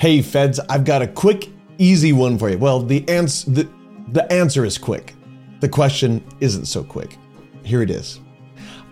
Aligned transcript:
Hey, 0.00 0.22
feds, 0.22 0.58
I've 0.70 0.86
got 0.86 1.02
a 1.02 1.06
quick, 1.06 1.50
easy 1.76 2.14
one 2.14 2.38
for 2.38 2.48
you. 2.48 2.56
Well, 2.56 2.80
the, 2.80 3.06
ans- 3.06 3.44
the, 3.44 3.68
the 4.12 4.32
answer 4.32 4.64
is 4.64 4.78
quick. 4.78 5.14
The 5.60 5.68
question 5.68 6.24
isn't 6.40 6.64
so 6.64 6.82
quick. 6.82 7.18
Here 7.64 7.82
it 7.82 7.90
is. 7.90 8.18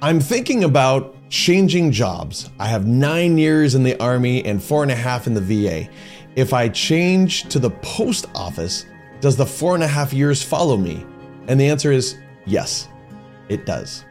I'm 0.03 0.21
thinking 0.21 0.65
about 0.65 1.17
changing 1.31 1.93
jobs. 1.93 2.51
I 2.59 2.67
have 2.67 2.87
nine 2.87 3.39
years 3.39 3.75
in 3.75 3.85
the 3.85 3.99
Army 4.03 4.45
and 4.45 4.63
four 4.63 4.83
and 4.83 4.93
a 4.93 4.95
half 4.95 5.27
in 5.27 5.33
the 5.33 5.41
VA. 5.41 5.89
If 6.37 6.53
I 6.53 6.69
change 6.69 7.45
to 7.45 7.59
the 7.59 7.71
post 7.71 8.27
office, 8.35 8.85
does 9.23 9.35
the 9.35 9.47
four 9.47 9.75
and 9.75 9.83
a 9.83 9.89
half 9.89 10.13
years 10.13 10.43
follow 10.43 10.77
me? 10.77 11.07
And 11.47 11.59
the 11.59 11.71
answer 11.71 11.91
is 11.91 12.19
yes, 12.45 12.87
it 13.49 13.65
does. 13.65 14.05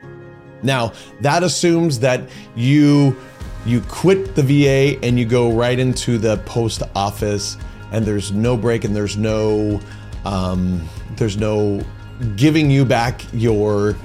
Now, 0.64 0.94
that 1.22 1.44
assumes 1.44 2.00
that 2.00 2.28
you 2.56 3.16
you 3.68 3.82
quit 3.82 4.36
the 4.36 4.44
VA 4.44 5.04
and 5.04 5.20
you 5.20 5.26
go 5.26 5.52
right 5.52 5.78
into 5.78 6.18
the 6.18 6.38
post 6.38 6.84
office, 6.96 7.58
and 7.92 8.06
there's 8.06 8.32
no 8.32 8.58
break 8.58 8.84
and 8.84 8.96
there's 8.96 9.18
no 9.18 9.80
um, 10.26 10.88
there's 11.16 11.38
no 11.38 11.82
giving 12.36 12.72
you 12.72 12.86
back 12.86 13.22
your 13.34 13.96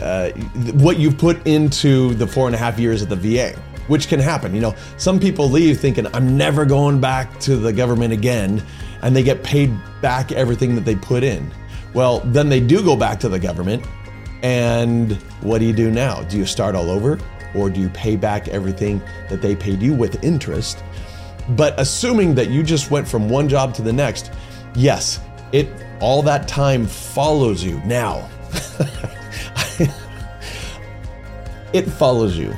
uh, 0.00 0.30
what 0.74 0.98
you've 0.98 1.18
put 1.18 1.46
into 1.46 2.14
the 2.14 2.26
four 2.26 2.46
and 2.46 2.54
a 2.54 2.58
half 2.58 2.78
years 2.78 3.02
at 3.02 3.08
the 3.08 3.16
VA, 3.16 3.58
which 3.88 4.08
can 4.08 4.18
happen. 4.18 4.54
You 4.54 4.60
know, 4.60 4.74
some 4.96 5.20
people 5.20 5.48
leave 5.48 5.78
thinking 5.78 6.06
I'm 6.14 6.36
never 6.36 6.64
going 6.64 7.00
back 7.00 7.38
to 7.40 7.56
the 7.56 7.72
government 7.72 8.12
again, 8.12 8.62
and 9.02 9.14
they 9.14 9.22
get 9.22 9.42
paid 9.42 9.72
back 10.00 10.32
everything 10.32 10.74
that 10.74 10.84
they 10.84 10.96
put 10.96 11.22
in. 11.22 11.52
Well, 11.94 12.20
then 12.20 12.48
they 12.48 12.60
do 12.60 12.82
go 12.82 12.96
back 12.96 13.20
to 13.20 13.28
the 13.28 13.38
government, 13.38 13.86
and 14.42 15.12
what 15.42 15.58
do 15.58 15.66
you 15.66 15.72
do 15.72 15.90
now? 15.90 16.22
Do 16.22 16.38
you 16.38 16.46
start 16.46 16.74
all 16.74 16.90
over? 16.90 17.18
Or 17.54 17.70
do 17.70 17.80
you 17.80 17.88
pay 17.90 18.16
back 18.16 18.48
everything 18.48 19.00
that 19.28 19.42
they 19.42 19.54
paid 19.54 19.82
you 19.82 19.94
with 19.94 20.22
interest? 20.24 20.82
But 21.50 21.78
assuming 21.78 22.34
that 22.36 22.50
you 22.50 22.62
just 22.62 22.90
went 22.90 23.06
from 23.06 23.28
one 23.28 23.48
job 23.48 23.74
to 23.74 23.82
the 23.82 23.92
next, 23.92 24.32
yes, 24.74 25.20
it 25.52 25.68
all 26.00 26.22
that 26.22 26.48
time 26.48 26.86
follows 26.86 27.62
you. 27.62 27.80
Now, 27.84 28.28
it 31.72 31.82
follows 31.82 32.36
you 32.36 32.54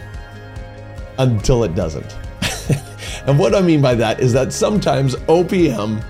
until 1.18 1.64
it 1.64 1.74
doesn't. 1.74 2.16
and 3.26 3.38
what 3.38 3.54
I 3.54 3.60
mean 3.60 3.80
by 3.80 3.94
that 3.94 4.20
is 4.20 4.32
that 4.32 4.52
sometimes 4.52 5.14
OPM 5.26 6.04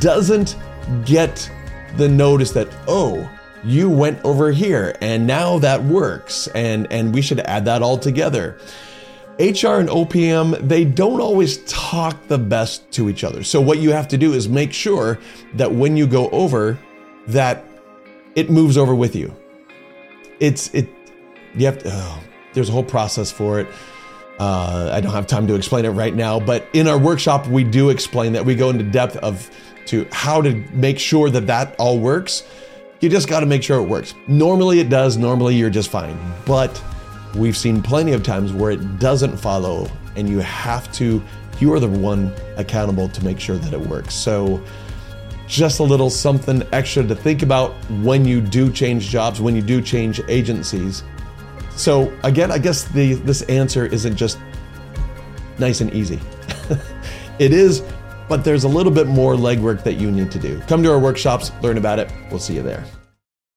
doesn't 0.00 0.56
get 1.04 1.50
the 1.96 2.08
notice 2.08 2.52
that, 2.52 2.68
oh, 2.86 3.28
you 3.64 3.90
went 3.90 4.24
over 4.24 4.50
here 4.50 4.96
and 5.00 5.26
now 5.26 5.58
that 5.58 5.82
works 5.84 6.46
and 6.48 6.90
and 6.92 7.12
we 7.12 7.22
should 7.22 7.40
add 7.40 7.64
that 7.64 7.82
all 7.82 7.98
together 7.98 8.58
HR 9.38 9.78
and 9.78 9.88
OPM, 9.88 10.66
they 10.66 10.84
don't 10.84 11.20
always 11.20 11.58
talk 11.64 12.26
the 12.26 12.38
best 12.38 12.90
to 12.90 13.08
each 13.08 13.22
other. 13.22 13.44
So 13.44 13.60
what 13.60 13.78
you 13.78 13.92
have 13.92 14.08
to 14.08 14.18
do 14.18 14.32
is 14.32 14.48
make 14.48 14.72
sure 14.72 15.20
that 15.54 15.72
when 15.72 15.96
you 15.96 16.08
go 16.08 16.28
over 16.30 16.76
that 17.28 17.64
it 18.34 18.50
moves 18.50 18.76
over 18.76 18.94
with 18.94 19.14
you. 19.14 19.34
It's 20.40 20.72
it 20.74 20.88
you 21.54 21.66
have 21.66 21.78
to 21.84 21.90
oh, 21.92 22.20
there's 22.52 22.68
a 22.68 22.72
whole 22.72 22.84
process 22.84 23.30
for 23.30 23.60
it. 23.60 23.68
Uh, 24.40 24.90
I 24.92 25.00
don't 25.00 25.12
have 25.12 25.26
time 25.26 25.46
to 25.48 25.54
explain 25.54 25.84
it 25.84 25.90
right 25.90 26.14
now, 26.14 26.38
but 26.38 26.66
in 26.72 26.86
our 26.86 26.98
workshop 26.98 27.46
we 27.46 27.64
do 27.64 27.90
explain 27.90 28.32
that. 28.32 28.44
We 28.44 28.54
go 28.54 28.70
into 28.70 28.84
depth 28.84 29.16
of 29.18 29.50
to 29.86 30.06
how 30.12 30.42
to 30.42 30.54
make 30.72 30.98
sure 30.98 31.30
that 31.30 31.46
that 31.46 31.74
all 31.78 31.98
works 31.98 32.44
you 33.00 33.08
just 33.08 33.28
got 33.28 33.40
to 33.40 33.46
make 33.46 33.62
sure 33.62 33.78
it 33.78 33.86
works. 33.86 34.14
Normally 34.26 34.80
it 34.80 34.88
does, 34.88 35.16
normally 35.16 35.54
you're 35.54 35.70
just 35.70 35.90
fine. 35.90 36.18
But 36.44 36.82
we've 37.34 37.56
seen 37.56 37.82
plenty 37.82 38.12
of 38.12 38.22
times 38.22 38.52
where 38.52 38.70
it 38.70 38.98
doesn't 38.98 39.36
follow 39.36 39.88
and 40.16 40.28
you 40.28 40.38
have 40.38 40.92
to, 40.94 41.22
you 41.60 41.72
are 41.72 41.80
the 41.80 41.88
one 41.88 42.32
accountable 42.56 43.08
to 43.08 43.24
make 43.24 43.38
sure 43.38 43.56
that 43.56 43.72
it 43.72 43.80
works. 43.80 44.14
So, 44.14 44.62
just 45.46 45.80
a 45.80 45.82
little 45.82 46.10
something 46.10 46.62
extra 46.72 47.02
to 47.04 47.14
think 47.14 47.42
about 47.42 47.72
when 48.02 48.26
you 48.26 48.42
do 48.42 48.70
change 48.70 49.08
jobs, 49.08 49.40
when 49.40 49.56
you 49.56 49.62
do 49.62 49.80
change 49.80 50.20
agencies. 50.28 51.02
So, 51.70 52.12
again, 52.22 52.52
I 52.52 52.58
guess 52.58 52.84
the, 52.84 53.14
this 53.14 53.40
answer 53.42 53.86
isn't 53.86 54.14
just 54.14 54.38
nice 55.58 55.80
and 55.80 55.92
easy. 55.94 56.20
it 57.38 57.52
is 57.52 57.82
but 58.28 58.44
there's 58.44 58.64
a 58.64 58.68
little 58.68 58.92
bit 58.92 59.06
more 59.06 59.34
legwork 59.34 59.82
that 59.84 59.94
you 59.94 60.10
need 60.10 60.30
to 60.32 60.38
do. 60.38 60.60
Come 60.68 60.82
to 60.82 60.92
our 60.92 60.98
workshops, 60.98 61.52
learn 61.62 61.78
about 61.78 61.98
it. 61.98 62.12
We'll 62.30 62.38
see 62.38 62.54
you 62.54 62.62
there. 62.62 62.84